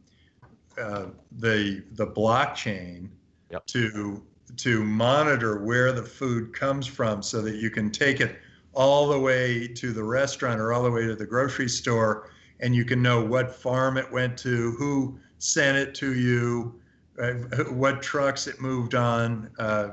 [0.78, 1.08] uh,
[1.40, 3.10] the the blockchain
[3.50, 3.66] yep.
[3.68, 4.24] to
[4.58, 8.40] to monitor where the food comes from, so that you can take it
[8.74, 12.76] all the way to the restaurant or all the way to the grocery store, and
[12.76, 16.80] you can know what farm it went to, who sent it to you,
[17.22, 17.34] uh,
[17.72, 19.90] what trucks it moved on, uh,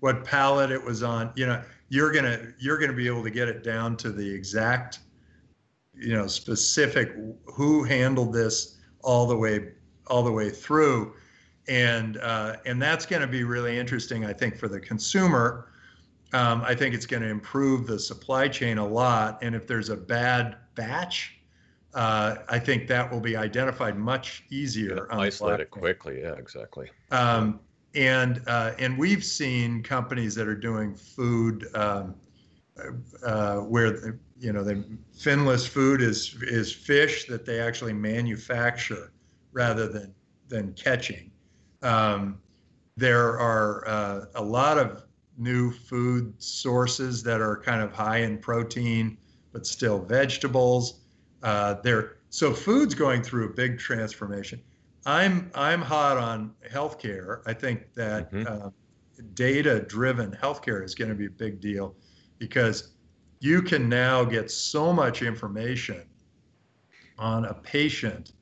[0.00, 1.32] what pallet it was on.
[1.36, 5.00] You know, you're gonna you're gonna be able to get it down to the exact,
[5.94, 9.72] you know, specific who handled this all the way
[10.06, 11.12] all the way through,
[11.70, 15.68] and uh, and that's going to be really interesting, I think, for the consumer.
[16.32, 19.88] Um, I think it's going to improve the supply chain a lot, and if there's
[19.88, 21.38] a bad batch,
[21.94, 25.06] uh, I think that will be identified much easier.
[25.10, 26.22] Yeah, isolate it quickly.
[26.22, 26.90] Yeah, exactly.
[27.12, 27.60] Um,
[27.94, 32.16] and uh, and we've seen companies that are doing food um,
[33.24, 34.84] uh, where you know the
[35.16, 39.12] finless food is is fish that they actually manufacture
[39.52, 40.12] rather than
[40.48, 41.29] than catching.
[41.82, 42.40] Um,
[42.96, 45.04] there are uh, a lot of
[45.38, 49.16] new food sources that are kind of high in protein,
[49.52, 51.00] but still vegetables.
[51.42, 54.60] Uh, there, so food's going through a big transformation.
[55.06, 57.40] I'm I'm hot on healthcare.
[57.46, 58.66] I think that mm-hmm.
[58.66, 58.70] uh,
[59.34, 61.94] data-driven healthcare is going to be a big deal
[62.38, 62.92] because
[63.40, 66.02] you can now get so much information
[67.18, 68.32] on a patient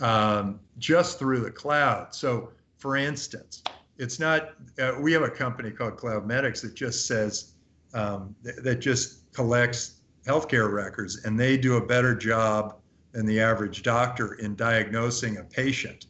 [0.00, 2.14] um, just through the cloud.
[2.14, 2.50] So,
[2.84, 3.62] for instance,
[3.96, 4.50] it's not.
[4.78, 7.54] Uh, we have a company called CloudMedx that just says
[7.94, 12.76] um, th- that just collects healthcare records, and they do a better job
[13.12, 16.08] than the average doctor in diagnosing a patient.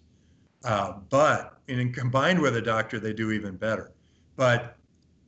[0.64, 3.92] Uh, but in combined with a doctor, they do even better.
[4.34, 4.76] But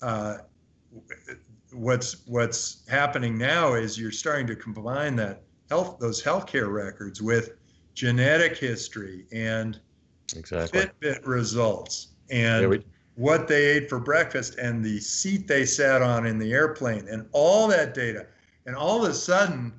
[0.02, 0.38] uh,
[1.70, 7.52] what's what's happening now is you're starting to combine that health those healthcare records with
[7.94, 9.78] genetic history and
[10.34, 10.80] exactly.
[10.80, 12.84] Fitbit results and we-
[13.16, 17.26] what they ate for breakfast and the seat they sat on in the airplane and
[17.32, 18.26] all that data.
[18.66, 19.72] And all of a sudden,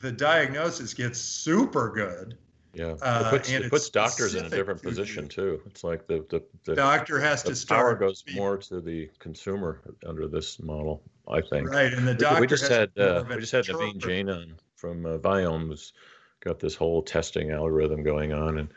[0.00, 2.36] the diagnosis gets super good.
[2.74, 5.60] Yeah, uh, it puts, it puts doctors in a different position too.
[5.66, 7.98] It's like the the, the doctor has the to start.
[7.98, 11.70] Power goes more to the consumer under this model, I think.
[11.70, 12.42] Right, and the doctor.
[12.42, 15.92] We, just had uh, we just had Naveen Jain on from uh, Viome, who's
[16.40, 18.68] got this whole testing algorithm going on, and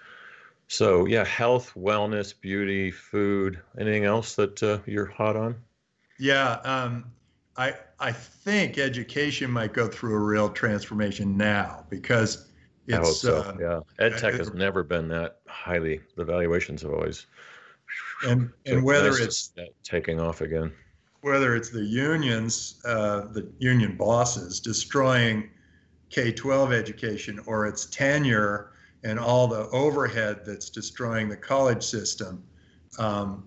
[0.72, 3.60] so yeah, health, wellness, beauty, food.
[3.78, 5.54] Anything else that uh, you're hot on?
[6.18, 7.12] Yeah, um,
[7.58, 12.48] I I think education might go through a real transformation now because
[12.88, 12.98] it's.
[12.98, 13.38] I hope so.
[13.40, 16.00] Uh, yeah, ed tech has never been that highly.
[16.16, 17.28] The valuations have always.
[18.26, 19.54] And and whether it's
[19.84, 20.72] taking off again.
[21.20, 25.50] Whether it's the unions, uh, the union bosses destroying
[26.12, 28.71] K-12 education, or it's tenure
[29.04, 32.44] and all the overhead that's destroying the college system.
[33.00, 33.46] Um,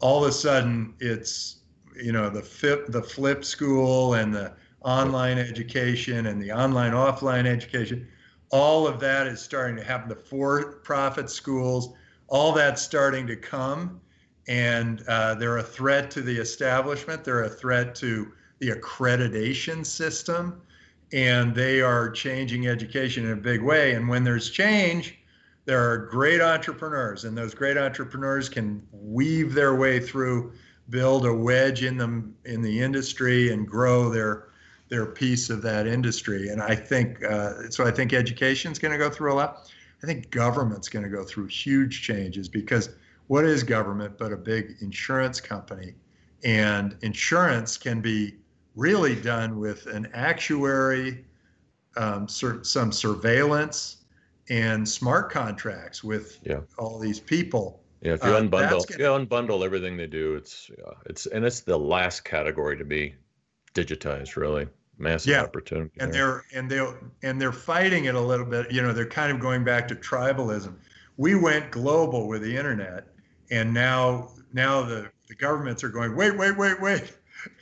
[0.00, 1.62] all of a sudden, it's
[2.00, 7.46] you know the flip the flip school and the online education and the online offline
[7.46, 8.06] education
[8.50, 11.94] all of that is starting to happen the for-profit schools
[12.28, 14.00] all that's starting to come
[14.48, 20.60] and uh, they're a threat to the establishment they're a threat to the accreditation system
[21.12, 25.18] and they are changing education in a big way and when there's change
[25.64, 30.52] there are great entrepreneurs and those great entrepreneurs can weave their way through
[30.90, 34.48] build a wedge in them in the industry and grow their
[34.92, 36.50] their piece of that industry.
[36.50, 37.86] And I think uh, so.
[37.86, 39.72] I think education is going to go through a lot.
[40.02, 42.90] I think government's going to go through huge changes because
[43.28, 45.94] what is government but a big insurance company?
[46.44, 48.34] And insurance can be
[48.74, 51.24] really done with an actuary,
[51.96, 53.98] um, sur- some surveillance,
[54.50, 56.60] and smart contracts with yeah.
[56.78, 60.70] all these people yeah, if you uh, unbundle, gonna, you unbundle everything they do, it's
[60.76, 63.14] yeah, it's and it's the last category to be
[63.74, 64.34] digitized.
[64.34, 64.66] Really,
[64.98, 65.42] massive yeah.
[65.42, 65.92] opportunity.
[66.00, 66.42] And there.
[66.50, 68.72] they're and they and they're fighting it a little bit.
[68.72, 70.74] You know, they're kind of going back to tribalism.
[71.16, 73.06] We went global with the internet,
[73.52, 76.16] and now now the the governments are going.
[76.16, 77.16] Wait, wait, wait, wait.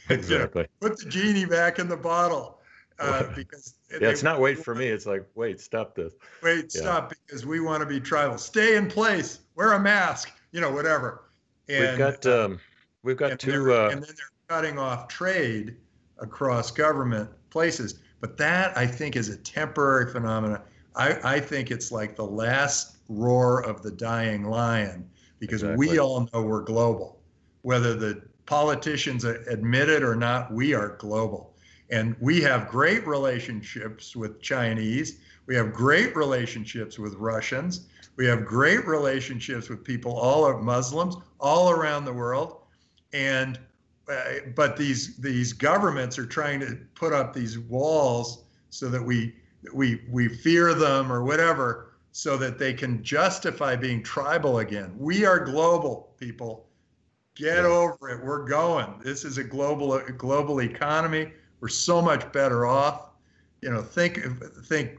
[0.09, 0.63] Exactly.
[0.63, 2.59] know, put the genie back in the bottle.
[2.99, 4.87] uh, because yeah, it's not wait for me.
[4.87, 6.13] It's like wait, stop this.
[6.43, 6.83] Wait, Yeah.
[6.83, 8.37] stop, because we want to be tribal.
[8.39, 9.41] Stay in place.
[9.55, 10.33] Wear a mask.
[10.53, 11.31] You know, whatever.
[11.69, 12.61] And, we've got uh, um,
[13.03, 13.73] we've got and two.
[13.73, 15.77] Uh, and then they're cutting off trade
[16.19, 18.01] across government places.
[18.21, 20.61] But that I think is a temporary phenomenon.
[20.97, 25.09] I, I think it's like the last roar of the dying lion
[25.39, 25.89] because Exactly.
[25.89, 27.23] we all know we're global.
[27.63, 31.55] Whether the politicians admit it or not, we are global.
[31.89, 35.21] And we have great relationships with Chinese.
[35.47, 37.87] We have great relationships with Russians.
[38.17, 42.63] We have great relationships with people, all of Muslims, all around the world.
[43.13, 43.57] And
[44.09, 49.33] uh, but these these governments are trying to put up these walls so that we
[49.73, 54.93] we we fear them or whatever so that they can justify being tribal again.
[54.99, 56.67] We are global people.
[57.41, 58.23] Get over it.
[58.23, 59.01] We're going.
[59.03, 61.33] This is a global a global economy.
[61.61, 63.13] We're so much better off.
[63.63, 64.99] You know, think of- think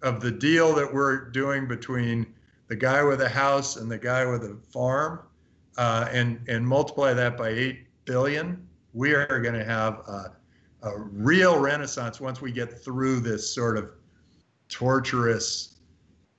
[0.00, 2.32] of the deal that we're doing between
[2.68, 5.20] the guy with a house and the guy with a farm,
[5.76, 8.66] uh, and and multiply that by eight billion.
[8.94, 10.32] We are going to have a,
[10.84, 13.90] a real renaissance once we get through this sort of
[14.70, 15.76] torturous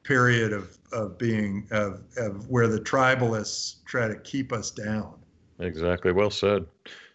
[0.02, 5.20] period of of being of, of where the tribalists try to keep us down.
[5.60, 6.12] Exactly.
[6.12, 6.66] Well said.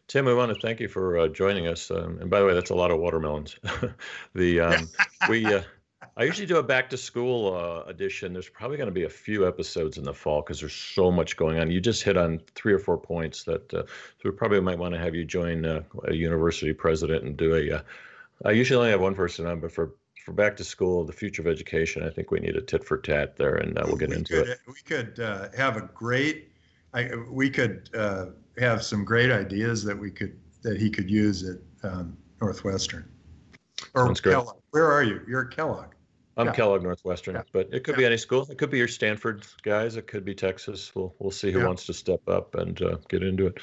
[0.07, 1.91] Tim, we want to thank you for uh, joining us.
[1.91, 3.57] Um, and by the way, that's a lot of watermelons.
[4.34, 4.89] the um,
[5.28, 5.62] we uh,
[6.16, 8.32] I usually do a back to school uh, edition.
[8.32, 11.36] There's probably going to be a few episodes in the fall because there's so much
[11.36, 11.70] going on.
[11.70, 14.95] You just hit on three or four points that uh, so we probably might want
[14.95, 17.76] to have you join uh, a university president and do a.
[17.76, 17.82] Uh,
[18.45, 19.93] I usually only have one person on, but for
[20.24, 22.99] for back to school, the future of education, I think we need a tit for
[22.99, 24.59] tat there, and uh, we'll get we into could, it.
[24.66, 26.51] We could uh, have a great.
[26.99, 28.27] I, we could uh,
[28.59, 33.09] have some great ideas that we could that he could use at um, Northwestern
[33.95, 34.33] or Sounds great.
[34.33, 34.57] Kellogg.
[34.73, 35.21] Where are you?
[35.29, 35.93] You're at Kellogg.
[36.37, 36.53] I'm Yeah.
[36.53, 37.43] Kellogg Northwestern, Yeah.
[37.53, 38.47] but it could be any school.
[38.51, 39.97] It could be your Stanford guys.
[39.97, 40.93] It could be Texas.
[40.95, 41.67] We'll we'll see who Yeah.
[41.67, 43.59] wants to step up and uh, get into it.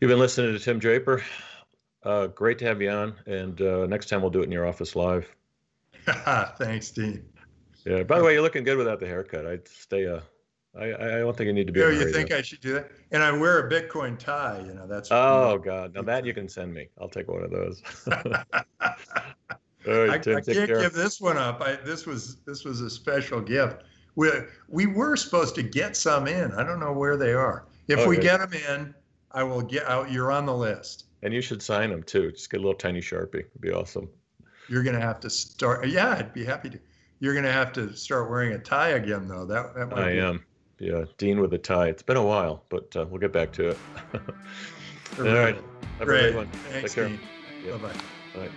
[0.00, 1.22] You've been listening to Tim Draper.
[2.02, 4.66] Uh, great to have you on, and uh, next time we'll do it in your
[4.66, 5.28] office live.
[6.58, 7.22] Thanks, Dean.
[7.84, 8.02] Yeah.
[8.04, 9.46] By the way, you're looking good without the haircut.
[9.46, 10.06] I'd stay.
[10.06, 10.20] Uh,
[10.78, 11.80] I I don't think I need to be.
[11.80, 12.36] A you think though.
[12.38, 12.90] I should do that?
[13.10, 14.62] And I wear a Bitcoin tie.
[14.64, 15.08] You know, that's.
[15.10, 15.94] Oh God!
[15.94, 16.88] Now that you can send me.
[17.00, 17.82] I'll take one of those.
[19.86, 20.36] Right, I, Tim.
[20.36, 20.82] I take can't care.
[20.82, 21.62] give this one up.
[21.62, 23.82] I, this was this was a special gift.
[24.14, 24.30] We
[24.68, 26.52] we were supposed to get some in.
[26.52, 27.66] I don't know where they are.
[27.88, 28.94] If we get them in,
[29.32, 30.12] I will get out.
[30.12, 31.06] You're on the list.
[31.22, 32.30] And you should sign them too.
[32.30, 33.36] Just get a little tiny sharpie.
[33.40, 34.08] It'd be awesome.
[34.68, 35.88] You're gonna have to start.
[35.88, 36.78] Yeah, I'd be happy to.
[37.20, 39.46] You're gonna have to start wearing a tie again, though.
[39.46, 40.44] That that might I be- am.
[40.80, 41.88] Yeah, Dean with a tie.
[41.88, 43.78] It's been a while, but uh, we'll get back to it.
[45.18, 45.54] All right.
[45.54, 46.32] Have a Great.
[46.32, 46.46] great one.
[46.70, 47.08] Thanks, Take care.
[47.08, 47.20] Dean.
[47.64, 47.72] Yeah.
[47.76, 47.94] Bye bye.
[48.46, 48.50] Bye.